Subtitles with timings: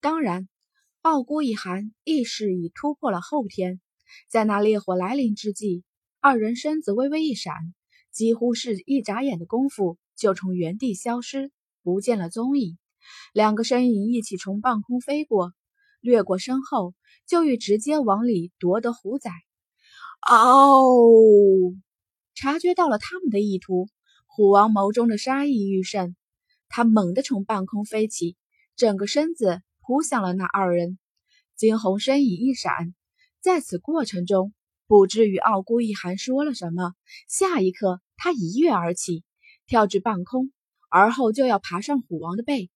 [0.00, 0.48] 当然，
[1.00, 3.80] 傲孤一寒意识已突破了后天，
[4.28, 5.84] 在那烈火来临之际，
[6.20, 7.54] 二人身子微微一闪，
[8.12, 11.50] 几乎是一眨眼的功夫，就从原地消失，
[11.82, 12.78] 不见了踪影。
[13.32, 15.52] 两个身影一起从半空飞过，
[16.00, 16.94] 掠过身后，
[17.26, 19.30] 就欲直接往里夺得虎崽。
[20.28, 20.82] 哦！
[22.34, 23.88] 察觉到了他们的意图，
[24.26, 26.16] 虎王眸中的杀意愈甚，
[26.68, 28.36] 他猛地从半空飞起，
[28.76, 30.98] 整个身子扑向了那二人。
[31.54, 32.92] 惊鸿身影一闪，
[33.40, 34.52] 在此过程中，
[34.88, 36.94] 不知与傲孤一寒说了什么。
[37.28, 39.22] 下一刻，他一跃而起，
[39.66, 40.50] 跳至半空，
[40.90, 42.68] 而后就要爬上虎王的背。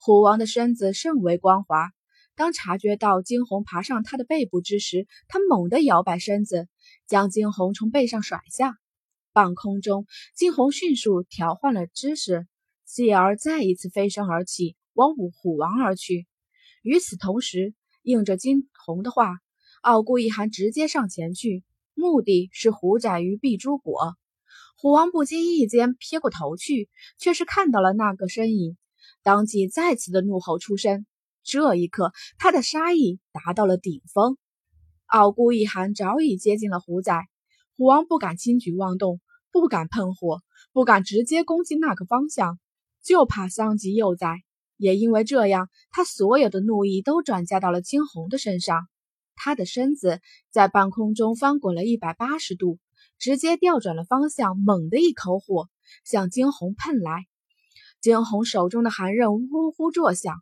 [0.00, 1.90] 虎王的身子甚为光滑，
[2.34, 6.68] 当察觉到惊鸿爬上他的背部之时，他猛地摇摆身子，
[7.06, 8.76] 将惊鸿从背上甩下。
[9.32, 12.48] 半空中，惊鸿迅速调换了姿势，
[12.84, 16.26] 继而再一次飞身而起，往虎虎王而去。
[16.82, 19.38] 与此同时，应着金鸿的话，
[19.82, 24.16] 傲孤一寒直接上前去，目的是虎崽于碧珠果。
[24.76, 26.88] 虎王不经意间撇过头去，
[27.18, 28.76] 却是看到了那个身影，
[29.22, 31.06] 当即再次的怒吼出声。
[31.42, 34.36] 这一刻，他的杀意达到了顶峰。
[35.06, 37.26] 傲孤一寒早已接近了虎崽，
[37.76, 39.20] 虎王不敢轻举妄动。
[39.50, 40.42] 不敢喷火，
[40.74, 42.60] 不敢直接攻击那个方向，
[43.02, 44.44] 就怕伤及幼崽。
[44.78, 48.88] 也因为这样，他所有的怒意都转嫁到了惊鸿的身上。
[49.34, 52.78] 他的身子在半空中翻滚了一百八十度，
[53.18, 55.68] 直接调转了方向，猛地一口火
[56.04, 57.26] 向惊鸿喷来。
[58.00, 60.34] 惊鸿手中的寒刃呼呼作响，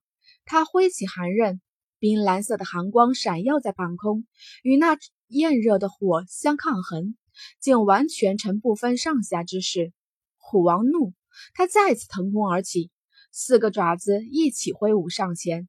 [0.45, 1.61] 他挥起寒刃，
[1.99, 4.27] 冰蓝色的寒光闪耀在半空，
[4.63, 7.17] 与那炎热的火相抗衡。
[7.61, 9.93] 竟完全成不分上下之势。
[10.39, 11.13] 虎王怒，
[11.53, 12.91] 他再次腾空而起，
[13.39, 15.69] 四个爪子一起挥舞上前。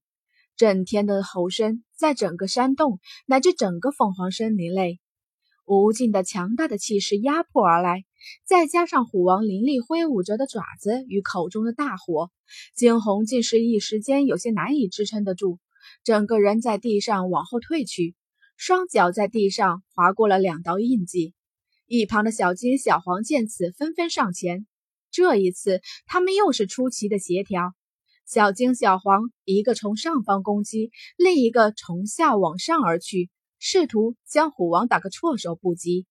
[0.56, 5.02] 震天的吼声在整个山洞乃至整个凤凰森林内，
[5.66, 8.06] 无尽的强大的气势压迫而来，
[8.46, 12.32] 再加上虎王凌厉挥舞着的爪子与口中的大火，
[12.74, 15.60] 惊鸿竟是一时间有些难以支撑得住，
[16.06, 18.16] 整个人在地上往后退去，
[18.56, 21.34] 双脚在地上划过了两道印记。
[21.86, 24.66] 一旁的小金、小黄见此，纷纷上前。
[25.18, 27.74] 这一次，他们又是出奇的协调。
[28.28, 36.06] 小金、小黄一个从上方攻击，另一个从下往上而去，试图将虎王打个措手不及。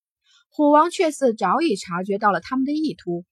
[0.49, 3.25] 虎王却似早已察觉到了他们的意图，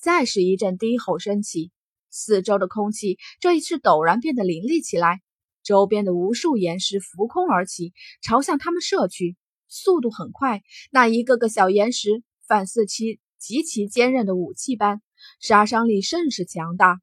[0.00, 1.70] 再是一阵低吼声起，
[2.10, 5.20] 四周的空气这一次陡然变得凌厉起来，
[5.62, 9.36] 周边的无数岩石浮空而起，朝向他们射去。
[9.68, 15.00] 速度很快，那一个个小岩石反似其极其坚韧的武器般，
[15.40, 17.00] 杀伤力甚是强大。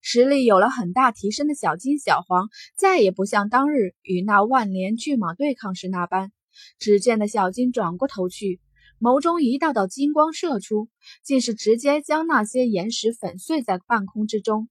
[0.00, 6.32] 实力有了很大提升的小金、小黄，再也不像当日与那万年巨蟒对抗时那般。
[6.78, 8.60] 只见的小金转过头去，
[9.00, 10.88] 眸中一道道金光射出，
[11.24, 14.68] 竟是直接将那些岩石粉碎在半空之中。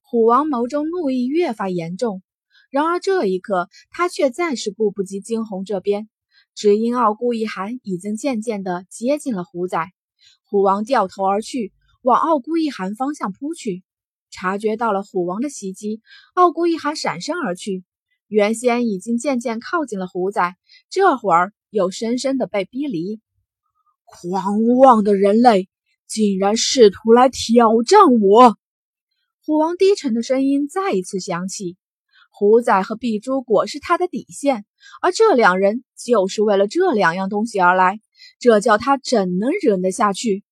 [0.00, 2.22] 虎王眸中怒意越发严重，
[2.70, 6.08] 然而这一刻，他却暂时顾不及惊鸿这边。
[6.54, 9.78] 只因傲孤一寒已经渐渐地接近了虎仔，
[10.44, 11.72] 虎王掉头而去，
[12.02, 13.82] 往傲孤一寒方向扑去。
[14.30, 16.00] 察觉到了虎王的袭击，
[16.34, 17.84] 傲孤一寒闪身而去。
[18.28, 20.54] 原先已经渐渐靠近了虎仔，
[20.88, 23.20] 这会儿又深深的被逼离。
[24.04, 25.68] 狂妄的人类，
[26.06, 28.56] 竟然试图来挑战我！
[29.44, 31.76] 虎王低沉的声音再一次响起。
[32.30, 34.64] 虎仔和碧珠果是他的底线，
[35.02, 38.00] 而这两人就是为了这两样东西而来，
[38.38, 40.44] 这叫他怎能忍得下去？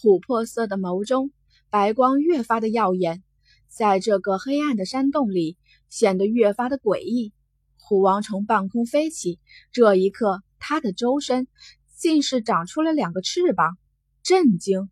[0.00, 1.32] 琥珀色的眸中，
[1.70, 3.24] 白光越发的耀眼，
[3.66, 5.56] 在这个黑暗的山洞里，
[5.88, 7.32] 显得越发的诡异。
[7.76, 9.40] 虎王从半空飞起，
[9.72, 11.48] 这一刻，他的周身
[11.96, 13.76] 竟是长出了两个翅膀。
[14.22, 14.88] 震惊！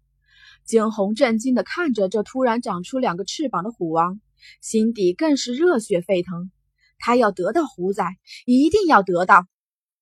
[0.64, 4.20] 惊鸿震惊的看着这突然长出两个翅膀的虎王。
[4.60, 6.50] 心底更是热血沸腾，
[6.98, 9.46] 他要得到虎崽，一定要得到！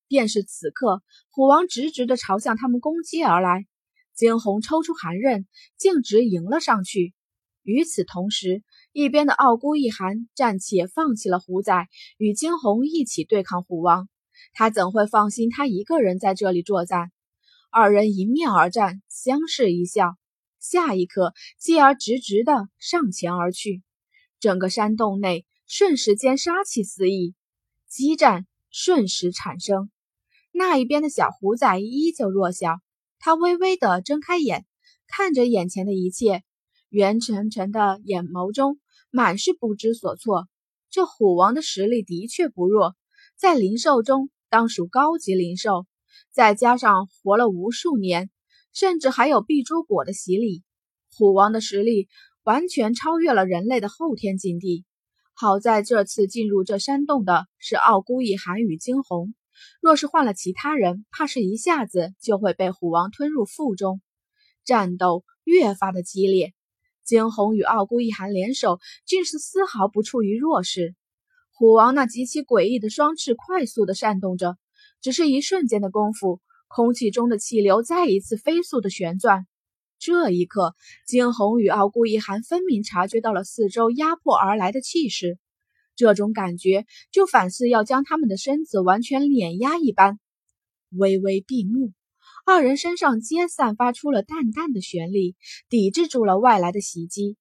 [0.09, 3.67] 便是此刻，虎王直直的朝向他们攻击而来，
[4.15, 5.47] 惊鸿抽出寒刃，
[5.77, 7.15] 径直迎了上去。
[7.63, 8.63] 与此同时，
[8.93, 11.89] 一边的傲孤一寒暂且放弃了虎崽，
[12.19, 14.09] 与惊鸿一起对抗虎王。
[14.53, 17.11] 他怎会放心他一个人在这里作战？
[17.71, 20.17] 二人迎面而战，相视一笑，
[20.61, 23.83] 下一刻，继而直直的上前而去。
[24.39, 27.35] 整个山洞内瞬时间杀气四溢，
[27.89, 29.91] 激战瞬时产生。
[30.53, 32.77] 那一边的小虎崽依旧弱小，
[33.27, 34.67] 他微微的睁开眼，
[35.07, 36.43] 看着眼前的一切。
[36.91, 38.79] 圆沉沉的眼眸中
[39.11, 40.47] 满是不知所措。
[40.91, 42.95] 这虎王的实力的确不弱，
[43.35, 45.87] 在灵兽中当属高级灵兽，
[46.33, 48.29] 再加上活了无数年，
[48.75, 50.63] 甚至还有碧珠果的洗礼，
[51.17, 52.09] 虎王的实力
[52.43, 54.85] 完全超越了人类的后天境地。
[55.33, 59.35] 好在这次进入这山洞的是傲孤一寒与惊鸿，
[59.81, 64.01] 若是换了其他人，怕是一下子就会被虎王吞入腹中。
[64.65, 66.55] 战斗越发的激烈，
[67.05, 70.95] 惊鸿与傲孤一寒联手，竟是丝毫不处于弱势。
[71.53, 74.57] 虎王那极其诡异的双翅快速的扇动着，
[75.01, 79.47] 只是一瞬间的功夫，空气中的气流再一次飞速的旋转。
[79.99, 80.75] 这一刻，
[81.07, 85.39] 惊鸿与傲孤一寒分明察觉到了四周压迫而来的气势，
[85.97, 90.19] 这种感觉就反似要将他们的身子完全碾压一般。
[90.91, 91.93] 微微闭目，
[92.47, 95.37] 二人身上皆散发出了淡淡的玄力，
[95.69, 97.37] 抵制住了外来的袭击。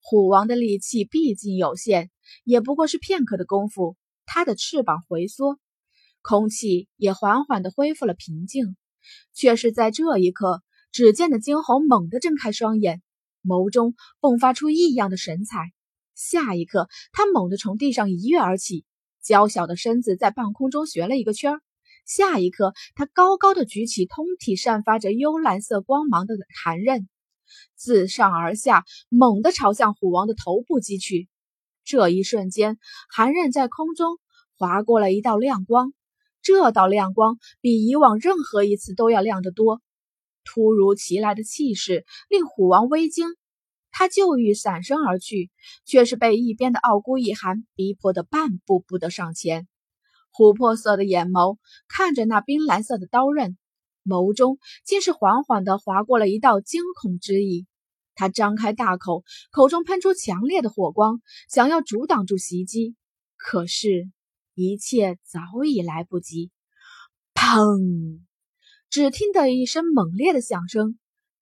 [0.00, 2.10] 虎王的力气毕竟有限，
[2.44, 3.96] 也不过是片刻的功夫，
[4.26, 5.58] 他的翅膀回缩，
[6.22, 8.76] 空气也缓缓地恢复了平静。
[9.32, 10.62] 却是在这一刻。
[10.90, 13.02] 只见的惊鸿猛地睁开双眼，
[13.44, 15.72] 眸中迸发出异样的神采。
[16.18, 18.84] 下一刻，他猛地从地上一跃而起，
[19.22, 21.60] 娇小的身子在半空中旋了一个圈儿。
[22.04, 26.34] 下一刻，他高高的举起通体散发着幽蓝色光芒的
[26.64, 27.08] 寒刃，
[27.76, 31.28] 自上而下猛地朝向虎王的头部击去。
[31.84, 32.78] 这一瞬间，
[33.08, 34.18] 寒刃在空中
[34.56, 35.92] 划过了一道亮光，
[36.42, 39.80] 这道亮光比以往任何一次都要亮得多。
[40.42, 43.28] 突如其来的气势令虎王微惊，
[43.90, 45.50] 他就欲闪身而去，
[45.84, 49.66] 却是被一边的傲孤一寒逼迫的半步不得上前。
[50.32, 51.56] 琥珀色的眼眸
[51.88, 53.56] 看着那冰蓝色的刀刃，
[54.04, 57.66] 眸中竟是缓缓的划过了一道惊恐之意。
[58.14, 62.94] 他张开大口，口中喷出强烈的火光，想要阻挡住袭击，
[63.36, 64.10] 可是，
[64.54, 66.50] 一切早已来不及。
[67.34, 68.20] 砰！
[68.90, 70.98] 只听得一声猛烈的响声，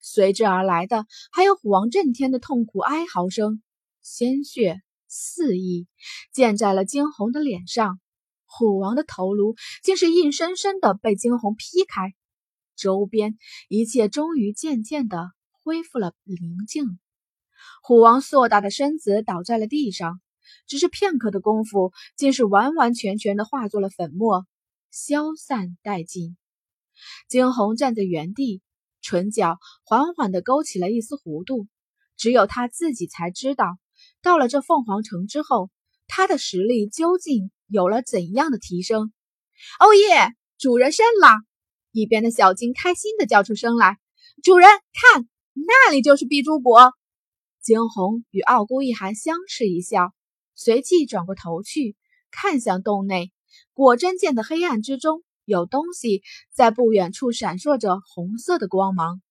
[0.09, 3.61] 随之而来的还有虎王震天的痛苦哀嚎声，
[4.03, 5.89] 鲜血四溢，
[6.33, 7.99] 溅在了惊鸿的脸上。
[8.45, 12.15] 虎王的头颅竟是硬生生的被惊鸿劈开，
[12.77, 13.37] 周边
[13.69, 15.33] 一切终于渐渐的
[15.65, 17.01] 恢复了宁静。
[17.83, 20.21] 虎王硕大的身子倒在了地上，
[20.69, 24.47] 只是片刻的功夫，竟是完完全全的化作了粉末，
[24.93, 26.37] 消散殆尽。
[27.29, 28.63] 惊鸿站在原地，
[29.07, 31.69] 唇角缓缓地勾起了一丝弧度。
[32.17, 33.79] 只有他自己才知道，
[34.23, 35.71] 到了这凤凰城之后，
[36.09, 39.13] 他的实力究竟有了怎样的提升。
[39.79, 40.35] 哦耶！
[40.59, 41.29] 主人胜了！
[41.93, 43.99] 一边的小金开心地叫出声来
[44.43, 46.93] ：“主人，看，那里就是碧珠国。”
[47.61, 50.15] 惊鸿与傲孤一寒相视一笑，
[50.55, 51.97] 随即转过头去，
[52.31, 53.33] 看向洞内，
[53.75, 55.23] 果真见得黑暗之中。
[55.47, 56.23] 有东西
[56.53, 59.23] 在不远处闪烁着红色的光芒。